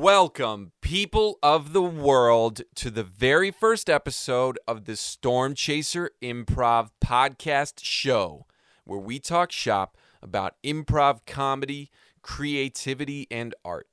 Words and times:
Welcome, 0.00 0.72
people 0.80 1.38
of 1.42 1.74
the 1.74 1.82
world, 1.82 2.62
to 2.76 2.90
the 2.90 3.04
very 3.04 3.50
first 3.50 3.90
episode 3.90 4.58
of 4.66 4.86
the 4.86 4.96
Storm 4.96 5.54
Chaser 5.54 6.12
Improv 6.22 6.88
Podcast 7.04 7.80
Show, 7.82 8.46
where 8.84 8.98
we 8.98 9.18
talk 9.18 9.52
shop 9.52 9.98
about 10.22 10.54
improv 10.64 11.26
comedy, 11.26 11.90
creativity, 12.22 13.26
and 13.30 13.54
art. 13.62 13.88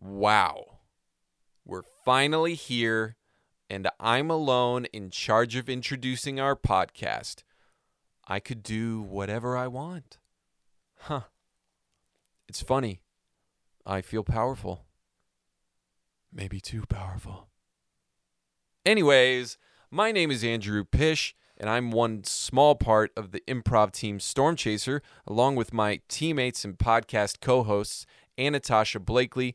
Wow. 0.00 0.80
We're 1.64 1.84
finally 2.04 2.54
here, 2.54 3.14
and 3.70 3.88
I'm 4.00 4.32
alone 4.32 4.86
in 4.86 5.10
charge 5.10 5.54
of 5.54 5.68
introducing 5.68 6.40
our 6.40 6.56
podcast. 6.56 7.44
I 8.26 8.40
could 8.40 8.64
do 8.64 9.00
whatever 9.00 9.56
I 9.56 9.68
want. 9.68 10.18
Huh. 11.02 11.20
It's 12.48 12.62
funny. 12.62 13.00
I 13.86 14.00
feel 14.00 14.24
powerful. 14.24 14.83
Maybe 16.34 16.60
too 16.60 16.82
powerful. 16.88 17.48
Anyways, 18.84 19.56
my 19.90 20.10
name 20.10 20.30
is 20.30 20.42
Andrew 20.42 20.84
Pish, 20.84 21.34
and 21.56 21.70
I'm 21.70 21.92
one 21.92 22.24
small 22.24 22.74
part 22.74 23.12
of 23.16 23.30
the 23.30 23.40
improv 23.46 23.92
team 23.92 24.18
Storm 24.18 24.56
Chaser, 24.56 25.00
along 25.26 25.54
with 25.54 25.72
my 25.72 26.00
teammates 26.08 26.64
and 26.64 26.76
podcast 26.76 27.40
co 27.40 27.62
hosts, 27.62 28.04
Anatasha 28.36 29.04
Blakely 29.04 29.54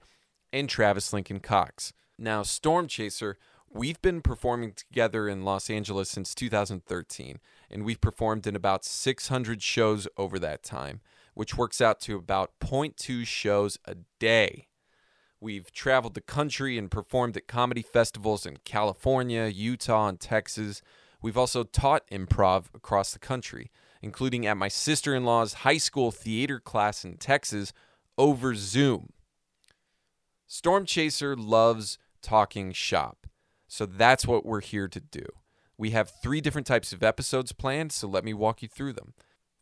and 0.54 0.70
Travis 0.70 1.12
Lincoln 1.12 1.42
Cox. 1.42 1.92
Now, 2.18 2.44
Storm 2.44 2.88
Chaser, 2.88 3.38
we've 3.70 4.02
been 4.02 4.22
performing 4.22 4.72
together 4.72 5.28
in 5.28 5.44
Los 5.44 5.70
Angeles 5.70 6.10
since 6.10 6.34
2013, 6.34 7.40
and 7.70 7.84
we've 7.84 8.02
performed 8.02 8.48
in 8.48 8.56
about 8.56 8.86
600 8.86 9.62
shows 9.62 10.08
over 10.18 10.40
that 10.40 10.64
time 10.64 11.02
which 11.40 11.56
works 11.56 11.80
out 11.80 12.02
to 12.02 12.18
about 12.18 12.52
0.2 12.60 13.26
shows 13.26 13.78
a 13.86 13.96
day. 14.20 14.68
We've 15.42 15.72
traveled 15.72 16.16
the 16.16 16.22
country 16.22 16.78
and 16.78 16.92
performed 16.92 17.38
at 17.38 17.48
comedy 17.48 17.82
festivals 17.82 18.46
in 18.46 18.58
California, 18.66 19.46
Utah, 19.46 20.10
and 20.10 20.20
Texas. 20.20 20.82
We've 21.22 21.38
also 21.38 21.64
taught 21.64 22.08
improv 22.12 22.66
across 22.74 23.14
the 23.14 23.20
country, 23.20 23.72
including 24.02 24.46
at 24.46 24.58
my 24.58 24.68
sister 24.68 25.16
in 25.16 25.24
law's 25.24 25.54
high 25.54 25.78
school 25.78 26.12
theater 26.12 26.60
class 26.60 27.06
in 27.06 27.18
Texas 27.18 27.72
over 28.18 28.54
Zoom. 28.54 29.14
Storm 30.46 30.86
Chaser 30.86 31.38
loves 31.38 31.98
talking 32.22 32.74
shop, 32.74 33.28
so 33.68 33.86
that's 33.86 34.28
what 34.28 34.46
we're 34.46 34.62
here 34.62 34.90
to 34.90 35.00
do. 35.00 35.26
We 35.78 35.92
have 35.92 36.12
three 36.22 36.42
different 36.42 36.68
types 36.68 36.92
of 36.92 37.02
episodes 37.02 37.54
planned, 37.54 37.94
so 37.94 38.08
let 38.08 38.26
me 38.26 38.34
walk 38.34 38.62
you 38.62 38.68
through 38.68 38.94
them. 38.94 39.14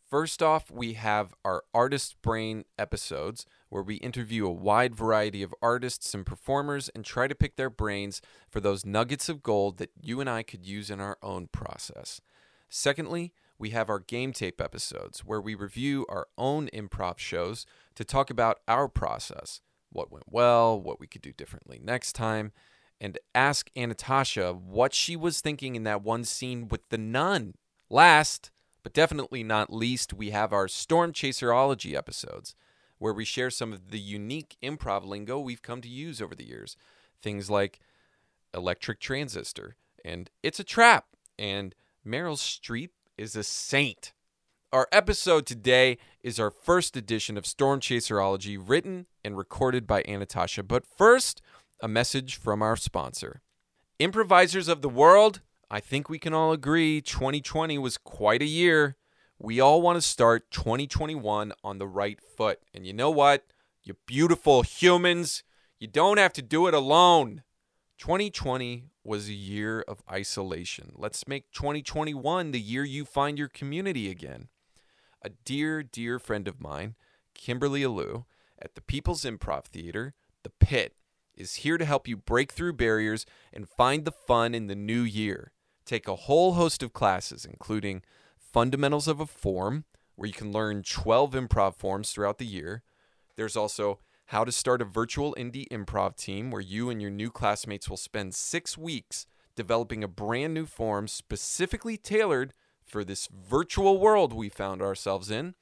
First 0.09 0.41
off, 0.41 0.71
we 0.71 0.93
have 0.93 1.33
our 1.43 1.65
Artist 1.73 2.21
Brain 2.21 2.63
episodes, 2.79 3.45
where 3.67 3.83
we 3.83 3.95
interview 3.95 4.47
a 4.47 4.51
wide 4.51 4.95
variety 4.95 5.43
of 5.43 5.53
artists 5.61 6.13
and 6.13 6.25
performers 6.25 6.87
and 6.95 7.03
try 7.03 7.27
to 7.27 7.35
pick 7.35 7.57
their 7.57 7.69
brains 7.69 8.21
for 8.49 8.61
those 8.61 8.85
nuggets 8.85 9.27
of 9.27 9.43
gold 9.43 9.79
that 9.79 9.91
you 10.01 10.21
and 10.21 10.29
I 10.29 10.43
could 10.43 10.65
use 10.65 10.89
in 10.89 11.01
our 11.01 11.17
own 11.21 11.47
process. 11.47 12.21
Secondly, 12.69 13.33
we 13.59 13.71
have 13.71 13.89
our 13.89 13.99
game 13.99 14.31
tape 14.31 14.61
episodes, 14.61 15.25
where 15.25 15.41
we 15.41 15.55
review 15.55 16.05
our 16.07 16.27
own 16.37 16.69
improv 16.73 17.17
shows 17.17 17.65
to 17.95 18.05
talk 18.05 18.29
about 18.29 18.61
our 18.65 18.87
process, 18.87 19.59
what 19.91 20.09
went 20.09 20.31
well, 20.31 20.79
what 20.79 21.01
we 21.01 21.07
could 21.07 21.21
do 21.21 21.33
differently 21.33 21.81
next 21.83 22.13
time, 22.13 22.53
and 23.01 23.19
ask 23.35 23.69
Anatasha 23.75 24.55
what 24.55 24.93
she 24.93 25.17
was 25.17 25.41
thinking 25.41 25.75
in 25.75 25.83
that 25.83 26.01
one 26.01 26.23
scene 26.23 26.69
with 26.69 26.87
the 26.87 26.97
nun. 26.97 27.55
Last, 27.89 28.51
but 28.87 28.93
definitely 28.93 29.43
not 29.43 29.73
least, 29.73 30.13
we 30.13 30.29
have 30.29 30.53
our 30.53 30.69
Storm 30.69 31.11
Chaserology 31.11 31.93
episodes, 31.93 32.55
where 32.99 33.11
we 33.11 33.25
share 33.25 33.49
some 33.49 33.73
of 33.73 33.91
the 33.91 33.99
unique 33.99 34.55
improv 34.63 35.05
lingo 35.05 35.37
we've 35.37 35.61
come 35.61 35.81
to 35.81 35.89
use 35.89 36.21
over 36.21 36.33
the 36.33 36.47
years. 36.47 36.77
Things 37.21 37.49
like 37.49 37.81
electric 38.53 39.01
transistor, 39.01 39.75
and 40.05 40.31
it's 40.41 40.61
a 40.61 40.63
trap, 40.63 41.07
and 41.37 41.75
Meryl 42.07 42.37
Streep 42.37 42.91
is 43.17 43.35
a 43.35 43.43
saint. 43.43 44.13
Our 44.71 44.87
episode 44.93 45.45
today 45.45 45.97
is 46.23 46.39
our 46.39 46.49
first 46.49 46.95
edition 46.95 47.37
of 47.37 47.45
Storm 47.45 47.81
Chaserology, 47.81 48.57
written 48.57 49.07
and 49.21 49.37
recorded 49.37 49.85
by 49.85 50.01
Anatasha. 50.03 50.65
But 50.65 50.85
first, 50.85 51.41
a 51.81 51.89
message 51.89 52.37
from 52.37 52.61
our 52.61 52.77
sponsor. 52.77 53.41
Improvisers 53.99 54.69
of 54.69 54.81
the 54.81 54.87
world, 54.87 55.41
I 55.69 55.81
think 55.81 56.07
we 56.07 56.17
can 56.17 56.33
all 56.33 56.53
agree 56.53 57.01
2020 57.01 57.77
was 57.77 57.97
quite 57.97 58.41
a 58.41 58.45
year. 58.45 58.95
We 59.37 59.59
all 59.59 59.81
want 59.81 59.97
to 59.97 60.01
start 60.01 60.49
2021 60.51 61.51
on 61.61 61.77
the 61.77 61.87
right 61.87 62.19
foot. 62.21 62.59
And 62.73 62.87
you 62.87 62.93
know 62.93 63.09
what? 63.09 63.43
You 63.83 63.95
beautiful 64.05 64.61
humans, 64.61 65.43
you 65.77 65.87
don't 65.87 66.19
have 66.19 66.31
to 66.33 66.41
do 66.41 66.67
it 66.67 66.73
alone. 66.73 67.43
2020 67.99 68.85
was 69.03 69.27
a 69.27 69.33
year 69.33 69.81
of 69.81 70.01
isolation. 70.09 70.93
Let's 70.95 71.27
make 71.27 71.51
2021 71.51 72.51
the 72.51 72.61
year 72.61 72.85
you 72.85 73.03
find 73.03 73.37
your 73.37 73.49
community 73.49 74.09
again. 74.09 74.47
A 75.21 75.29
dear, 75.29 75.83
dear 75.83 76.17
friend 76.17 76.47
of 76.47 76.61
mine, 76.61 76.95
Kimberly 77.33 77.83
Alu, 77.83 78.23
at 78.61 78.75
the 78.75 78.81
People's 78.81 79.23
Improv 79.23 79.65
Theater, 79.65 80.13
The 80.43 80.49
Pit, 80.49 80.95
is 81.35 81.55
here 81.55 81.77
to 81.77 81.85
help 81.85 82.07
you 82.07 82.15
break 82.15 82.53
through 82.53 82.73
barriers 82.73 83.25
and 83.51 83.67
find 83.67 84.05
the 84.05 84.11
fun 84.11 84.55
in 84.55 84.67
the 84.67 84.75
new 84.75 85.01
year 85.01 85.51
take 85.87 86.07
a 86.07 86.15
whole 86.15 86.53
host 86.53 86.83
of 86.83 86.93
classes, 86.93 87.45
including 87.45 88.03
Fundamentals 88.37 89.07
of 89.07 89.19
a 89.19 89.25
Form, 89.25 89.85
where 90.15 90.27
you 90.27 90.33
can 90.33 90.51
learn 90.51 90.83
12 90.83 91.31
improv 91.31 91.75
forms 91.75 92.11
throughout 92.11 92.37
the 92.37 92.45
year. 92.45 92.83
There's 93.35 93.55
also 93.55 93.99
How 94.27 94.43
to 94.43 94.51
Start 94.51 94.81
a 94.81 94.85
Virtual 94.85 95.33
Indie 95.37 95.67
Improv 95.69 96.15
Team, 96.15 96.51
where 96.51 96.61
you 96.61 96.89
and 96.89 97.01
your 97.01 97.11
new 97.11 97.31
classmates 97.31 97.89
will 97.89 97.97
spend 97.97 98.35
six 98.35 98.77
weeks 98.77 99.25
developing 99.55 100.03
a 100.03 100.07
brand 100.07 100.53
new 100.53 100.65
form 100.65 101.07
specifically 101.07 101.97
tailored 101.97 102.53
for 102.85 103.03
this 103.03 103.27
virtual 103.27 103.99
world 103.99 104.33
we 104.33 104.49
found 104.49 104.81
ourselves 104.81 105.31
in. 105.31 105.55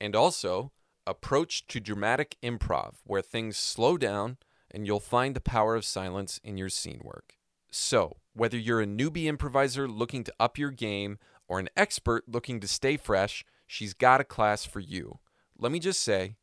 And 0.00 0.16
also, 0.16 0.72
Approach 1.06 1.66
to 1.68 1.80
Dramatic 1.80 2.36
Improv, 2.42 2.96
where 3.04 3.22
things 3.22 3.56
slow 3.56 3.96
down 3.96 4.36
and 4.70 4.86
you'll 4.86 5.00
find 5.00 5.34
the 5.34 5.40
power 5.40 5.74
of 5.74 5.84
silence 5.84 6.38
in 6.44 6.56
your 6.56 6.68
scene 6.68 7.00
work. 7.02 7.34
So, 7.70 8.18
whether 8.34 8.56
you're 8.56 8.80
a 8.80 8.86
newbie 8.86 9.24
improviser 9.26 9.88
looking 9.88 10.24
to 10.24 10.34
up 10.38 10.58
your 10.58 10.70
game 10.70 11.18
or 11.48 11.58
an 11.58 11.68
expert 11.76 12.24
looking 12.28 12.60
to 12.60 12.68
stay 12.68 12.96
fresh, 12.96 13.44
she's 13.66 13.94
got 13.94 14.20
a 14.20 14.24
class 14.24 14.64
for 14.64 14.80
you. 14.80 15.18
Let 15.58 15.72
me 15.72 15.78
just 15.78 16.02
say, 16.02 16.36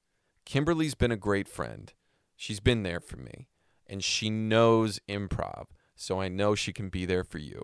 Kimberly's 0.46 0.96
been 0.96 1.12
a 1.12 1.18
great 1.18 1.48
friend. 1.48 1.92
She's 2.36 2.60
been 2.60 2.84
there 2.84 3.00
for 3.00 3.18
me, 3.18 3.48
and 3.88 4.04
she 4.04 4.30
knows 4.30 5.00
improv, 5.10 5.68
so 5.96 6.22
I 6.22 6.28
know 6.28 6.56
she 6.56 6.72
can 6.72 6.90
be 6.90 7.06
there 7.06 7.24
for 7.24 7.40
you. 7.40 7.64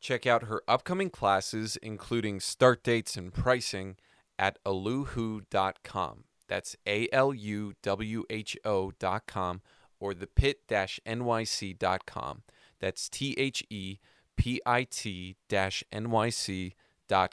Check 0.00 0.26
out 0.26 0.44
her 0.44 0.62
upcoming 0.66 1.10
classes, 1.10 1.76
including 1.82 2.40
start 2.40 2.82
dates 2.82 3.16
and 3.16 3.32
pricing, 3.32 3.96
at 4.38 4.58
aluwho.com. 4.64 6.24
That's 6.48 6.74
A 6.86 7.08
L 7.12 7.32
U 7.32 7.74
W 7.82 8.24
H 8.30 8.56
O.com 8.64 9.60
or 10.00 10.14
thepit 10.14 10.54
nyc.com. 10.68 12.42
That's 12.80 13.08
T 13.08 13.34
H 13.38 13.64
E 13.70 13.98
P 14.36 14.60
I 14.64 14.84
T 14.84 15.36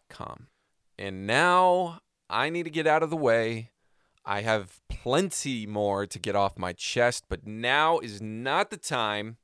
com. 0.09 0.47
And 0.99 1.27
now 1.27 1.99
I 2.29 2.49
need 2.49 2.63
to 2.63 2.69
get 2.69 2.87
out 2.87 3.03
of 3.03 3.09
the 3.09 3.17
way. 3.17 3.71
I 4.25 4.41
have 4.41 4.81
plenty 4.89 5.65
more 5.65 6.05
to 6.05 6.19
get 6.19 6.35
off 6.35 6.57
my 6.57 6.73
chest, 6.73 7.25
but 7.29 7.47
now 7.47 7.99
is 7.99 8.21
not 8.21 8.69
the 8.69 8.77
time. 8.77 9.37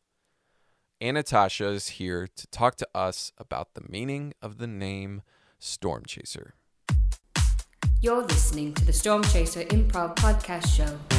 Anatasha 1.01 1.73
is 1.73 1.87
here 1.89 2.27
to 2.35 2.47
talk 2.47 2.75
to 2.75 2.87
us 2.93 3.31
about 3.37 3.73
the 3.73 3.83
meaning 3.87 4.33
of 4.41 4.57
the 4.57 4.67
name 4.67 5.21
Storm 5.59 6.03
Chaser. 6.05 6.55
You're 8.01 8.23
listening 8.23 8.73
to 8.73 8.83
the 8.83 8.91
Storm 8.91 9.23
Chaser 9.23 9.61
Improv 9.61 10.15
Podcast 10.17 10.67
Show. 10.67 11.12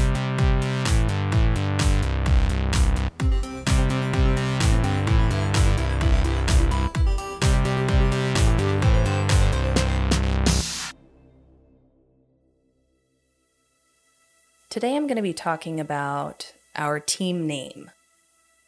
Today 14.74 14.96
I'm 14.96 15.06
going 15.06 15.14
to 15.14 15.22
be 15.22 15.32
talking 15.32 15.78
about 15.78 16.52
our 16.74 16.98
team 16.98 17.46
name, 17.46 17.92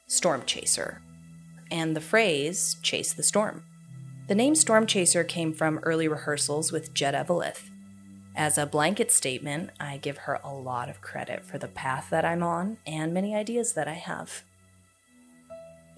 Storm 0.06 0.44
Chaser, 0.46 1.02
and 1.68 1.96
the 1.96 2.00
phrase 2.00 2.76
chase 2.80 3.12
the 3.12 3.24
storm. 3.24 3.64
The 4.28 4.36
name 4.36 4.54
Storm 4.54 4.86
Chaser 4.86 5.24
came 5.24 5.52
from 5.52 5.80
early 5.82 6.06
rehearsals 6.06 6.70
with 6.70 6.94
Jet 6.94 7.14
Evelith. 7.14 7.70
As 8.36 8.56
a 8.56 8.66
blanket 8.66 9.10
statement, 9.10 9.70
I 9.80 9.96
give 9.96 10.18
her 10.18 10.38
a 10.44 10.54
lot 10.54 10.88
of 10.88 11.00
credit 11.00 11.44
for 11.44 11.58
the 11.58 11.66
path 11.66 12.06
that 12.10 12.24
I'm 12.24 12.44
on 12.44 12.76
and 12.86 13.12
many 13.12 13.34
ideas 13.34 13.72
that 13.72 13.88
I 13.88 13.94
have. 13.94 14.44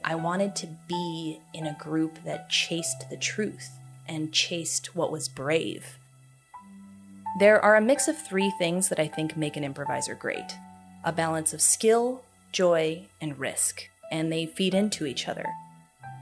I 0.03 0.15
wanted 0.15 0.57
to 0.57 0.69
be 0.89 1.39
in 1.53 1.67
a 1.67 1.77
group 1.79 2.25
that 2.25 2.49
chased 2.49 3.11
the 3.11 3.19
truth 3.19 3.79
and 4.07 4.33
chased 4.33 4.97
what 4.97 5.13
was 5.13 5.29
brave 5.29 5.98
there 7.39 7.63
are 7.63 7.77
a 7.77 7.81
mix 7.81 8.09
of 8.09 8.17
three 8.17 8.51
things 8.59 8.89
that 8.89 8.99
I 8.99 9.07
think 9.07 9.37
make 9.37 9.57
an 9.57 9.65
improviser 9.65 10.15
great 10.15 10.57
a 11.05 11.13
balance 11.13 11.55
of 11.55 11.61
skill, 11.61 12.23
joy, 12.51 13.07
and 13.21 13.39
risk, 13.39 13.89
and 14.11 14.33
they 14.33 14.47
feed 14.47 14.75
into 14.75 15.07
each 15.07 15.29
other. 15.29 15.47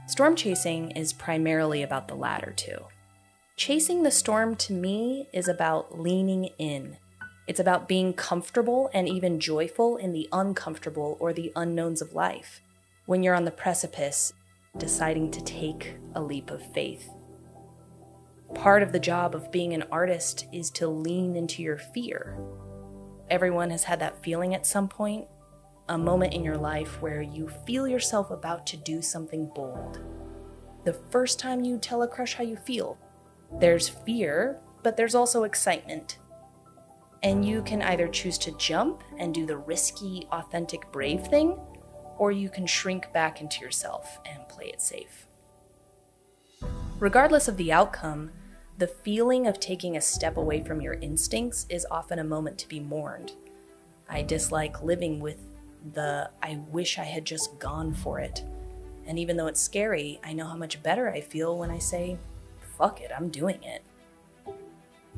Storm 0.05 0.35
chasing 0.35 0.91
is 0.91 1.13
primarily 1.13 1.81
about 1.81 2.07
the 2.07 2.15
latter 2.15 2.53
two. 2.55 2.85
Chasing 3.55 4.03
the 4.03 4.11
storm 4.11 4.55
to 4.57 4.73
me 4.73 5.27
is 5.33 5.47
about 5.47 5.99
leaning 5.99 6.51
in. 6.59 6.97
It's 7.47 7.59
about 7.59 7.87
being 7.87 8.13
comfortable 8.13 8.89
and 8.93 9.09
even 9.09 9.39
joyful 9.39 9.97
in 9.97 10.13
the 10.13 10.29
uncomfortable 10.31 11.17
or 11.19 11.33
the 11.33 11.51
unknowns 11.55 12.01
of 12.01 12.13
life. 12.13 12.61
When 13.05 13.23
you're 13.23 13.35
on 13.35 13.45
the 13.45 13.51
precipice, 13.51 14.31
deciding 14.77 15.31
to 15.31 15.43
take 15.43 15.95
a 16.13 16.21
leap 16.21 16.51
of 16.51 16.61
faith. 16.73 17.09
Part 18.55 18.81
of 18.81 18.91
the 18.91 18.99
job 18.99 19.35
of 19.35 19.51
being 19.51 19.73
an 19.73 19.83
artist 19.91 20.47
is 20.51 20.69
to 20.71 20.87
lean 20.87 21.35
into 21.35 21.61
your 21.61 21.77
fear. 21.77 22.37
Everyone 23.29 23.69
has 23.69 23.83
had 23.83 23.99
that 23.99 24.23
feeling 24.23 24.55
at 24.55 24.65
some 24.65 24.87
point, 24.87 25.27
a 25.89 25.97
moment 25.97 26.33
in 26.33 26.43
your 26.43 26.57
life 26.57 27.01
where 27.01 27.21
you 27.21 27.49
feel 27.65 27.87
yourself 27.87 28.31
about 28.31 28.65
to 28.67 28.77
do 28.77 29.01
something 29.01 29.51
bold. 29.53 29.99
The 30.85 30.93
first 30.93 31.39
time 31.39 31.63
you 31.63 31.77
tell 31.77 32.03
a 32.03 32.07
crush 32.07 32.35
how 32.35 32.43
you 32.43 32.55
feel, 32.55 32.97
there's 33.59 33.89
fear, 33.89 34.59
but 34.83 34.95
there's 34.95 35.15
also 35.15 35.43
excitement. 35.43 36.17
And 37.23 37.43
you 37.43 37.61
can 37.63 37.81
either 37.81 38.07
choose 38.07 38.37
to 38.39 38.57
jump 38.57 39.03
and 39.17 39.33
do 39.33 39.45
the 39.45 39.57
risky, 39.57 40.27
authentic, 40.31 40.91
brave 40.91 41.27
thing, 41.27 41.57
or 42.17 42.31
you 42.31 42.49
can 42.49 42.65
shrink 42.65 43.11
back 43.11 43.41
into 43.41 43.61
yourself 43.61 44.19
and 44.25 44.47
play 44.47 44.67
it 44.67 44.81
safe. 44.81 45.27
Regardless 46.99 47.47
of 47.47 47.57
the 47.57 47.71
outcome, 47.71 48.31
the 48.77 48.87
feeling 48.87 49.47
of 49.47 49.59
taking 49.59 49.97
a 49.97 50.01
step 50.01 50.37
away 50.37 50.61
from 50.61 50.81
your 50.81 50.93
instincts 50.95 51.65
is 51.69 51.87
often 51.89 52.19
a 52.19 52.23
moment 52.23 52.59
to 52.59 52.67
be 52.67 52.79
mourned. 52.79 53.31
I 54.07 54.21
dislike 54.21 54.83
living 54.83 55.19
with 55.19 55.37
the 55.93 56.29
I 56.43 56.59
wish 56.69 56.99
I 56.99 57.03
had 57.03 57.25
just 57.25 57.57
gone 57.57 57.93
for 57.93 58.19
it. 58.19 58.43
And 59.07 59.17
even 59.17 59.35
though 59.35 59.47
it's 59.47 59.61
scary, 59.61 60.19
I 60.23 60.33
know 60.33 60.45
how 60.45 60.55
much 60.55 60.83
better 60.83 61.09
I 61.09 61.21
feel 61.21 61.57
when 61.57 61.71
I 61.71 61.79
say, 61.79 62.17
fuck 62.77 63.01
it, 63.01 63.11
I'm 63.15 63.29
doing 63.29 63.63
it. 63.63 63.83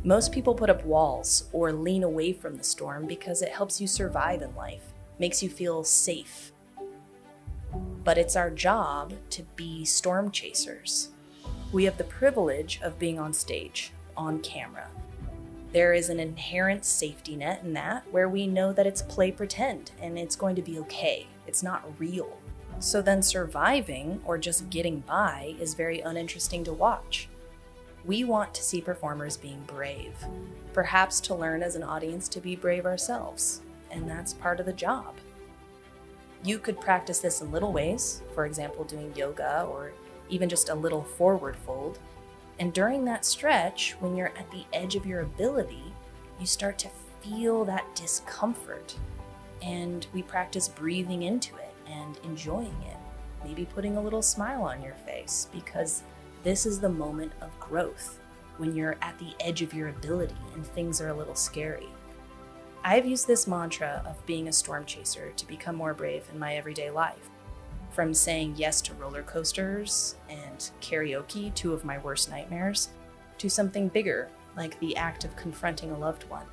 Most 0.05 0.31
people 0.31 0.55
put 0.55 0.69
up 0.69 0.85
walls 0.85 1.49
or 1.51 1.73
lean 1.73 2.03
away 2.03 2.31
from 2.31 2.55
the 2.55 2.63
storm 2.63 3.07
because 3.07 3.41
it 3.41 3.51
helps 3.51 3.81
you 3.81 3.87
survive 3.87 4.41
in 4.41 4.55
life, 4.55 4.93
makes 5.17 5.43
you 5.43 5.49
feel 5.49 5.83
safe. 5.83 6.53
But 8.05 8.17
it's 8.17 8.37
our 8.37 8.49
job 8.49 9.13
to 9.31 9.43
be 9.57 9.83
storm 9.83 10.31
chasers. 10.31 11.09
We 11.71 11.85
have 11.85 11.97
the 11.99 12.03
privilege 12.03 12.79
of 12.81 12.97
being 12.97 13.19
on 13.19 13.31
stage, 13.31 13.91
on 14.17 14.39
camera. 14.39 14.87
There 15.71 15.93
is 15.93 16.09
an 16.09 16.19
inherent 16.19 16.83
safety 16.83 17.35
net 17.35 17.61
in 17.63 17.73
that 17.73 18.03
where 18.09 18.27
we 18.27 18.47
know 18.47 18.73
that 18.73 18.87
it's 18.87 19.03
play 19.03 19.31
pretend 19.31 19.91
and 20.01 20.17
it's 20.17 20.35
going 20.35 20.55
to 20.55 20.63
be 20.63 20.79
okay. 20.79 21.27
It's 21.45 21.61
not 21.61 21.99
real. 21.99 22.39
So 22.79 23.03
then 23.03 23.21
surviving 23.21 24.19
or 24.25 24.39
just 24.39 24.71
getting 24.71 25.01
by 25.01 25.55
is 25.59 25.75
very 25.75 25.99
uninteresting 25.99 26.63
to 26.63 26.73
watch. 26.73 27.29
We 28.03 28.23
want 28.23 28.51
to 28.55 28.63
see 28.63 28.81
performers 28.81 29.37
being 29.37 29.61
brave, 29.67 30.15
perhaps 30.73 31.19
to 31.21 31.35
learn 31.35 31.61
as 31.61 31.75
an 31.75 31.83
audience 31.83 32.27
to 32.29 32.39
be 32.39 32.55
brave 32.55 32.87
ourselves, 32.87 33.61
and 33.91 34.09
that's 34.09 34.33
part 34.33 34.59
of 34.59 34.65
the 34.65 34.73
job. 34.73 35.17
You 36.43 36.57
could 36.57 36.79
practice 36.79 37.19
this 37.19 37.41
in 37.41 37.51
little 37.51 37.73
ways, 37.73 38.23
for 38.33 38.47
example, 38.47 38.85
doing 38.85 39.13
yoga 39.15 39.67
or 39.69 39.91
even 40.29 40.49
just 40.49 40.69
a 40.69 40.75
little 40.75 41.03
forward 41.03 41.55
fold. 41.55 41.99
And 42.59 42.73
during 42.73 43.05
that 43.05 43.25
stretch, 43.25 43.95
when 43.99 44.15
you're 44.15 44.33
at 44.37 44.51
the 44.51 44.65
edge 44.73 44.95
of 44.95 45.05
your 45.05 45.21
ability, 45.21 45.93
you 46.39 46.45
start 46.45 46.77
to 46.79 46.89
feel 47.21 47.65
that 47.65 47.95
discomfort. 47.95 48.95
And 49.61 50.05
we 50.13 50.23
practice 50.23 50.67
breathing 50.67 51.23
into 51.23 51.55
it 51.57 51.73
and 51.87 52.17
enjoying 52.23 52.75
it, 52.87 52.97
maybe 53.43 53.65
putting 53.65 53.97
a 53.97 54.01
little 54.01 54.21
smile 54.21 54.63
on 54.63 54.81
your 54.81 54.95
face 55.05 55.47
because 55.51 56.03
this 56.43 56.65
is 56.65 56.79
the 56.79 56.89
moment 56.89 57.31
of 57.41 57.57
growth 57.59 58.19
when 58.57 58.75
you're 58.75 58.97
at 59.01 59.17
the 59.19 59.33
edge 59.39 59.61
of 59.61 59.73
your 59.73 59.89
ability 59.89 60.35
and 60.53 60.65
things 60.65 61.01
are 61.01 61.09
a 61.09 61.13
little 61.13 61.35
scary. 61.35 61.87
I've 62.83 63.05
used 63.05 63.27
this 63.27 63.47
mantra 63.47 64.03
of 64.05 64.25
being 64.25 64.47
a 64.47 64.53
storm 64.53 64.85
chaser 64.85 65.31
to 65.35 65.47
become 65.47 65.75
more 65.75 65.93
brave 65.93 66.23
in 66.31 66.39
my 66.39 66.55
everyday 66.55 66.89
life. 66.89 67.29
From 67.91 68.13
saying 68.13 68.55
yes 68.57 68.81
to 68.81 68.93
roller 68.93 69.23
coasters 69.23 70.15
and 70.29 70.71
karaoke, 70.81 71.53
two 71.53 71.73
of 71.73 71.83
my 71.83 71.97
worst 71.97 72.29
nightmares, 72.29 72.89
to 73.39 73.49
something 73.49 73.87
bigger, 73.87 74.29
like 74.55 74.79
the 74.79 74.95
act 74.95 75.25
of 75.25 75.35
confronting 75.35 75.91
a 75.91 75.97
loved 75.97 76.29
one. 76.29 76.45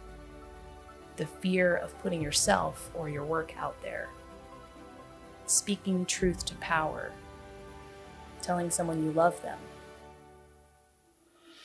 The 1.16 1.26
fear 1.26 1.76
of 1.76 1.98
putting 2.00 2.22
yourself 2.22 2.90
or 2.94 3.08
your 3.08 3.24
work 3.24 3.52
out 3.58 3.80
there. 3.82 4.08
Speaking 5.46 6.04
truth 6.06 6.44
to 6.46 6.54
power. 6.56 7.12
Telling 8.42 8.70
someone 8.70 9.04
you 9.04 9.12
love 9.12 9.40
them 9.42 9.58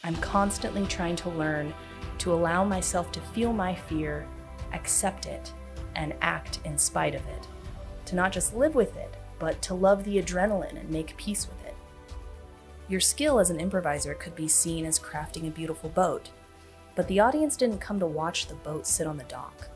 I'm 0.04 0.16
constantly 0.16 0.86
trying 0.88 1.16
to 1.18 1.30
learn 1.30 1.74
to 2.20 2.34
allow 2.34 2.64
myself 2.64 3.12
to 3.12 3.20
feel 3.20 3.54
my 3.54 3.76
fear, 3.76 4.28
accept 4.74 5.28
it, 5.28 5.54
and 5.96 6.16
act 6.22 6.60
in 6.66 6.78
spite 6.78 7.14
of 7.14 7.26
it. 7.28 7.48
To 8.06 8.16
not 8.16 8.32
just 8.32 8.56
live 8.56 8.74
with 8.74 8.96
it, 8.98 9.16
but 9.42 9.60
to 9.64 9.74
love 9.74 10.04
the 10.04 10.22
adrenaline 10.22 10.80
and 10.80 10.88
make 10.92 11.18
peace 11.18 11.48
with 11.48 11.66
it. 11.66 11.74
Your 12.88 13.00
skill 13.00 13.40
as 13.40 13.50
an 13.50 13.60
improviser 13.60 14.14
could 14.14 14.36
be 14.36 14.48
seen 14.48 14.86
as 14.86 15.00
crafting 15.00 15.48
a 15.48 15.52
beautiful 15.52 15.90
boat, 15.90 16.30
but 16.96 17.08
the 17.08 17.20
audience 17.20 17.58
didn't 17.58 17.80
come 17.80 18.00
to 18.00 18.06
watch 18.06 18.46
the 18.46 18.54
boat 18.54 18.86
sit 18.86 19.08
on 19.08 19.18
the 19.18 19.24
dock. 19.24 19.68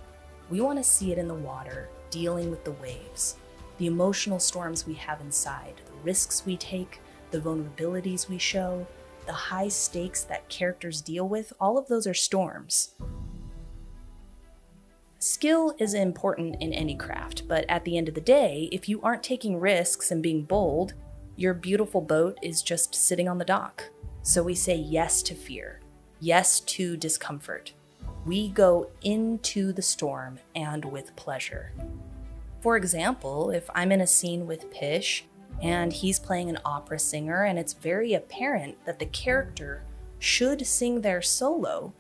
We 0.51 0.62
want 0.62 0.77
to 0.77 0.83
see 0.83 1.12
it 1.12 1.17
in 1.17 1.27
the 1.27 1.33
water, 1.33 1.89
dealing 2.12 2.51
with 2.51 2.63
the 2.63 2.73
waves, 2.73 3.38
the 3.79 3.88
emotional 3.88 4.38
storms 4.38 4.85
we 4.85 4.94
have 4.94 5.19
inside, 5.19 5.81
the 5.88 6.03
risks 6.03 6.45
we 6.45 6.57
take, 6.57 7.01
the 7.31 7.39
vulnerabilities 7.39 8.29
we 8.29 8.38
show, 8.38 8.85
the 9.25 9.33
high 9.33 9.69
stakes 9.69 10.23
that 10.25 10.47
characters 10.47 11.01
deal 11.01 11.27
with, 11.27 11.51
all 11.59 11.79
of 11.79 11.88
those 11.88 12.06
are 12.06 12.13
storms. 12.13 12.94
Skill 15.19 15.73
is 15.79 15.94
important 15.94 16.62
in 16.62 16.73
any 16.73 16.95
craft, 16.95 17.47
but 17.47 17.65
at 17.69 17.83
the 17.85 17.97
end 17.97 18.09
of 18.09 18.15
the 18.15 18.21
day, 18.21 18.69
if 18.71 18.89
you 18.89 19.01
aren't 19.01 19.23
taking 19.23 19.59
risks 19.59 20.12
and 20.12 20.21
being 20.21 20.44
bold, 20.44 20.94
your 21.35 21.53
beautiful 21.53 22.01
boat 22.01 22.38
is 22.41 22.62
just 22.62 22.94
sitting 22.94 23.27
on 23.27 23.38
the 23.38 23.45
dock. 23.45 23.89
So 24.23 24.44
we 24.44 24.56
say 24.56 24.75
yes 24.75 25.21
to 25.23 25.33
fear, 25.35 25.79
yes 26.19 26.59
to 26.62 26.97
discomfort. 26.97 27.73
We 28.25 28.50
go 28.50 28.89
into 29.03 29.71
the 29.71 29.81
storm 29.81 30.39
and 30.56 30.83
with 30.83 31.15
pleasure. 31.15 31.71
For 32.62 32.75
example, 32.75 33.51
if 33.51 33.69
I'm 33.75 33.91
in 33.91 34.01
a 34.01 34.07
scene 34.07 34.47
with 34.47 34.71
Pish 34.71 35.25
and 35.62 35.93
he's 35.93 36.19
playing 36.19 36.50
an 36.50 36.60
opera 36.65 37.00
singer, 37.00 37.43
and 37.43 37.57
it's 37.57 37.74
very 37.74 38.13
apparent 38.13 38.84
that 38.86 39.00
the 39.00 39.05
character 39.05 39.84
should 40.19 40.65
sing 40.65 41.01
their 41.01 41.22
solo, 41.22 41.93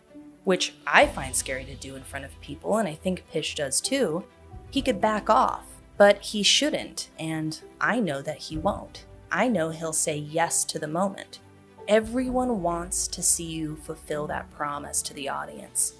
which 0.45 0.75
I 0.87 1.07
find 1.07 1.35
scary 1.35 1.65
to 1.65 1.75
do 1.75 1.95
in 1.95 2.03
front 2.03 2.23
of 2.23 2.39
people, 2.39 2.77
and 2.77 2.87
I 2.87 2.93
think 2.93 3.25
Pish 3.31 3.55
does 3.55 3.81
too. 3.81 4.23
He 4.71 4.81
could 4.81 5.01
back 5.01 5.29
off, 5.29 5.65
but 5.97 6.21
he 6.21 6.43
shouldn't, 6.43 7.09
and 7.19 7.59
I 7.81 7.99
know 7.99 8.21
that 8.21 8.37
he 8.37 8.57
won't. 8.57 9.05
I 9.31 9.47
know 9.49 9.71
he'll 9.71 9.91
say 9.91 10.15
yes 10.15 10.63
to 10.65 10.79
the 10.79 10.87
moment. 10.87 11.39
Everyone 11.87 12.61
wants 12.61 13.07
to 13.09 13.21
see 13.21 13.45
you 13.45 13.75
fulfill 13.75 14.27
that 14.27 14.49
promise 14.51 15.01
to 15.03 15.13
the 15.13 15.29
audience. 15.29 15.93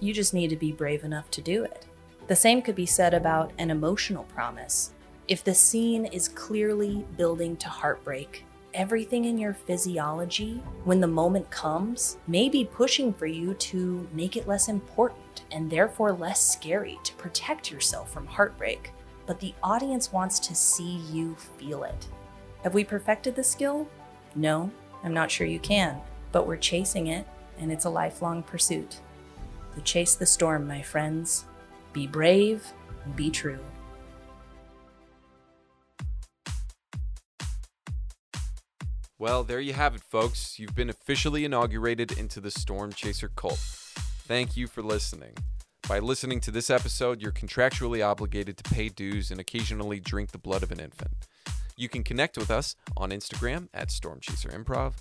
You 0.00 0.12
just 0.12 0.32
need 0.34 0.48
to 0.50 0.56
be 0.56 0.72
brave 0.72 1.04
enough 1.04 1.30
to 1.32 1.40
do 1.40 1.64
it. 1.64 1.86
The 2.28 2.36
same 2.36 2.62
could 2.62 2.74
be 2.74 2.86
said 2.86 3.14
about 3.14 3.52
an 3.58 3.70
emotional 3.70 4.24
promise. 4.24 4.92
If 5.28 5.44
the 5.44 5.54
scene 5.54 6.06
is 6.06 6.28
clearly 6.28 7.04
building 7.16 7.56
to 7.58 7.68
heartbreak, 7.68 8.44
everything 8.74 9.24
in 9.26 9.38
your 9.38 9.54
physiology, 9.54 10.62
when 10.84 11.00
the 11.00 11.06
moment 11.06 11.50
comes, 11.50 12.18
may 12.26 12.48
be 12.48 12.64
pushing 12.64 13.12
for 13.12 13.26
you 13.26 13.54
to 13.54 14.08
make 14.12 14.36
it 14.36 14.48
less 14.48 14.68
important 14.68 15.42
and 15.50 15.70
therefore 15.70 16.12
less 16.12 16.52
scary 16.52 16.98
to 17.04 17.14
protect 17.14 17.70
yourself 17.70 18.12
from 18.12 18.26
heartbreak. 18.26 18.92
But 19.26 19.40
the 19.40 19.54
audience 19.62 20.12
wants 20.12 20.38
to 20.40 20.54
see 20.54 20.96
you 21.12 21.34
feel 21.36 21.84
it. 21.84 22.08
Have 22.62 22.74
we 22.74 22.84
perfected 22.84 23.36
the 23.36 23.44
skill? 23.44 23.88
No, 24.34 24.70
I'm 25.04 25.14
not 25.14 25.30
sure 25.30 25.46
you 25.46 25.60
can, 25.60 26.00
but 26.32 26.46
we're 26.46 26.56
chasing 26.56 27.08
it, 27.08 27.26
and 27.58 27.70
it's 27.70 27.84
a 27.84 27.90
lifelong 27.90 28.42
pursuit. 28.42 29.00
So 29.74 29.80
chase 29.82 30.14
the 30.14 30.26
storm, 30.26 30.66
my 30.66 30.82
friends. 30.82 31.44
Be 31.92 32.06
brave, 32.06 32.66
be 33.16 33.30
true. 33.30 33.60
Well, 39.22 39.44
there 39.44 39.60
you 39.60 39.74
have 39.74 39.94
it, 39.94 40.02
folks. 40.02 40.58
You've 40.58 40.74
been 40.74 40.90
officially 40.90 41.44
inaugurated 41.44 42.18
into 42.18 42.40
the 42.40 42.50
Storm 42.50 42.92
Chaser 42.92 43.28
cult. 43.28 43.60
Thank 44.26 44.56
you 44.56 44.66
for 44.66 44.82
listening. 44.82 45.34
By 45.88 46.00
listening 46.00 46.40
to 46.40 46.50
this 46.50 46.70
episode, 46.70 47.22
you're 47.22 47.30
contractually 47.30 48.04
obligated 48.04 48.56
to 48.56 48.64
pay 48.74 48.88
dues 48.88 49.30
and 49.30 49.38
occasionally 49.38 50.00
drink 50.00 50.32
the 50.32 50.38
blood 50.38 50.64
of 50.64 50.72
an 50.72 50.80
infant. 50.80 51.12
You 51.76 51.88
can 51.88 52.02
connect 52.02 52.36
with 52.36 52.50
us 52.50 52.74
on 52.96 53.10
Instagram 53.10 53.68
at 53.72 53.92
Storm 53.92 54.18
Chaser 54.20 54.48
Improv, 54.48 54.94